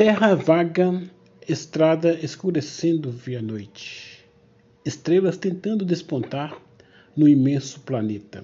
Terra 0.00 0.34
vaga, 0.34 0.98
estrada 1.46 2.14
escurecendo 2.24 3.10
via 3.10 3.42
noite. 3.42 4.24
Estrelas 4.82 5.36
tentando 5.36 5.84
despontar 5.84 6.58
no 7.14 7.28
imenso 7.28 7.80
planeta. 7.80 8.42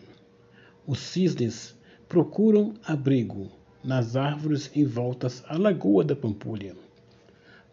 Os 0.87 0.99
cisnes 0.99 1.75
procuram 2.11 2.75
abrigo 2.85 3.51
nas 3.83 4.17
árvores 4.17 4.71
em 4.75 4.85
voltas 4.85 5.43
à 5.49 5.57
lagoa 5.57 6.05
da 6.05 6.15
Pampulha. 6.15 6.77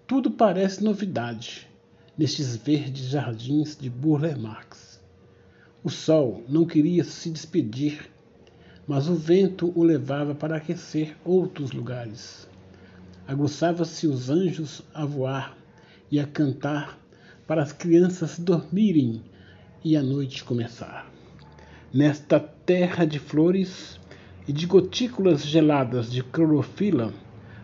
Tudo 0.08 0.32
parece 0.32 0.82
novidade 0.82 1.68
nestes 2.18 2.56
verdes 2.56 3.10
jardins 3.10 3.76
de 3.76 3.90
Burle 3.90 4.34
Marx. 4.36 5.02
O 5.84 5.90
sol 5.90 6.42
não 6.48 6.66
queria 6.66 7.04
se 7.04 7.30
despedir, 7.30 8.10
mas 8.88 9.10
o 9.10 9.16
vento 9.16 9.74
o 9.76 9.84
levava 9.84 10.34
para 10.34 10.56
aquecer 10.56 11.18
outros 11.26 11.74
lugares 11.74 12.48
aguçava-se 13.28 14.08
os 14.08 14.30
anjos 14.30 14.82
a 14.94 15.06
voar 15.06 15.58
e 16.12 16.20
a 16.20 16.28
cantar 16.28 17.00
para 17.48 17.62
as 17.62 17.72
crianças 17.72 18.38
dormirem 18.38 19.22
e 19.84 19.96
a 19.96 20.04
noite 20.04 20.44
começar. 20.44 21.12
Nesta 21.94 22.40
terra 22.40 23.06
de 23.06 23.20
flores 23.20 24.00
e 24.48 24.54
de 24.54 24.66
gotículas 24.66 25.46
geladas 25.46 26.12
de 26.12 26.24
clorofila, 26.24 27.14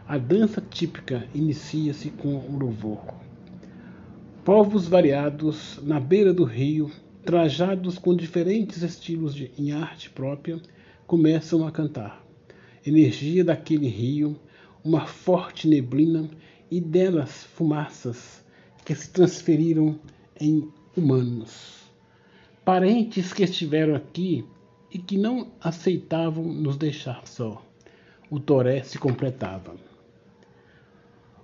a 0.07 0.17
dança 0.17 0.61
típica 0.61 1.27
inicia-se 1.33 2.09
com 2.09 2.35
o 2.35 2.57
louvor. 2.57 3.13
Povos 4.43 4.87
variados 4.87 5.79
na 5.83 5.99
beira 5.99 6.33
do 6.33 6.43
rio, 6.43 6.89
trajados 7.23 7.97
com 7.97 8.15
diferentes 8.15 8.81
estilos 8.81 9.35
de, 9.35 9.51
em 9.57 9.71
arte 9.71 10.09
própria, 10.09 10.59
começam 11.05 11.67
a 11.67 11.71
cantar. 11.71 12.25
Energia 12.85 13.43
daquele 13.43 13.87
rio 13.87 14.39
uma 14.89 15.05
forte 15.05 15.67
neblina 15.67 16.27
e 16.71 16.81
delas 16.81 17.43
fumaças 17.43 18.43
que 18.83 18.95
se 18.95 19.07
transferiram 19.11 19.99
em 20.41 20.67
humanos. 20.97 21.83
Parentes 22.65 23.31
que 23.31 23.43
estiveram 23.43 23.93
aqui 23.93 24.43
e 24.91 24.97
que 24.97 25.15
não 25.15 25.51
aceitavam 25.61 26.43
nos 26.43 26.75
deixar 26.75 27.21
só. 27.27 27.63
O 28.31 28.39
toré 28.39 28.81
se 28.81 28.97
completava. 28.97 29.75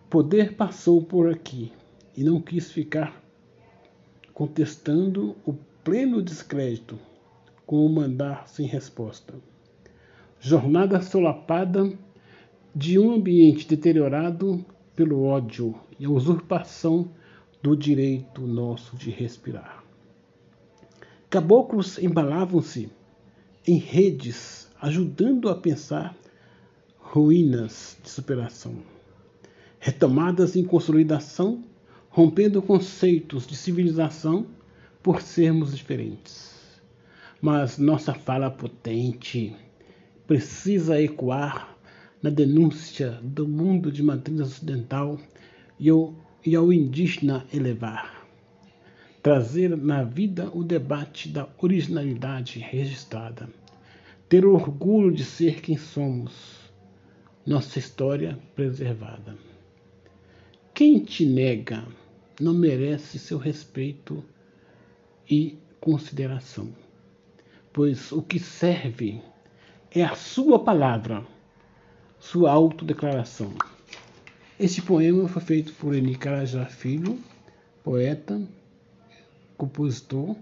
Poder 0.10 0.56
passou 0.56 1.04
por 1.04 1.30
aqui 1.30 1.72
e 2.18 2.24
não 2.24 2.42
quis 2.42 2.72
ficar 2.72 3.24
contestando 4.34 5.36
o 5.46 5.54
pleno 5.84 6.20
descrédito 6.20 6.98
com 7.64 7.86
o 7.86 7.90
mandar 7.90 8.48
sem 8.48 8.66
resposta. 8.66 9.36
Jornada 10.40 11.00
solapada 11.00 11.96
de 12.76 13.00
um 13.00 13.14
ambiente 13.14 13.66
deteriorado 13.66 14.66
pelo 14.94 15.24
ódio 15.24 15.74
e 15.98 16.06
a 16.06 16.10
usurpação 16.10 17.10
do 17.64 17.74
direito 17.74 18.42
nosso 18.42 18.98
de 18.98 19.10
respirar. 19.10 19.82
Caboclos 21.30 21.98
embalavam-se 21.98 22.90
em 23.66 23.78
redes, 23.78 24.70
ajudando 24.82 25.48
a 25.48 25.56
pensar 25.56 26.14
ruínas 27.00 27.98
de 28.04 28.10
superação. 28.10 28.76
Retomadas 29.80 30.58
em 30.58 30.66
consolidação, 30.66 31.64
rompendo 32.10 32.62
conceitos 32.62 33.48
de 33.48 33.56
civilização 33.56 34.48
por 35.02 35.22
sermos 35.22 35.76
diferentes. 35.76 36.82
Mas 37.42 37.78
nossa 37.78 38.14
fala 38.14 38.52
potente 38.52 39.56
precisa 40.28 41.02
ecoar 41.02 41.75
na 42.26 42.32
denúncia 42.32 43.20
do 43.22 43.48
mundo 43.48 43.92
de 43.92 44.02
matriz 44.02 44.40
ocidental 44.40 45.20
e 45.80 45.92
ao, 45.92 46.12
e 46.44 46.56
ao 46.56 46.74
indígena 46.74 47.46
elevar. 47.54 48.26
Trazer 49.22 49.78
na 49.78 50.02
vida 50.02 50.50
o 50.52 50.64
debate 50.64 51.30
da 51.30 51.48
originalidade 51.60 52.58
registrada. 52.58 53.48
Ter 54.28 54.44
orgulho 54.44 55.14
de 55.14 55.24
ser 55.24 55.62
quem 55.62 55.78
somos. 55.78 56.34
Nossa 57.46 57.78
história 57.78 58.40
preservada. 58.56 59.38
Quem 60.74 61.04
te 61.04 61.28
nega 61.28 61.86
não 62.42 62.56
merece 62.56 63.20
seu 63.20 63.38
respeito 63.38 64.26
e 65.30 65.60
consideração, 65.80 66.74
pois 67.72 68.12
o 68.12 68.24
que 68.24 68.40
serve 68.40 69.22
é 69.92 70.04
a 70.04 70.16
sua 70.16 70.58
palavra 70.58 71.35
sua 72.26 72.52
autodeclaração. 72.52 73.54
Este 74.60 74.82
poema 74.82 75.28
foi 75.28 75.42
feito 75.44 75.74
por 75.74 75.94
Eni 75.94 76.16
Carajá 76.16 76.66
Filho, 76.66 77.20
poeta, 77.84 78.42
compositor, 79.56 80.36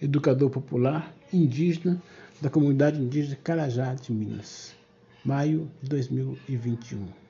educador 0.00 0.48
popular, 0.48 1.14
indígena 1.30 2.02
da 2.40 2.48
comunidade 2.48 2.98
indígena 2.98 3.36
Carajá 3.44 3.92
de 3.92 4.12
Minas, 4.12 4.74
maio 5.22 5.70
de 5.82 5.90
2021. 5.90 7.25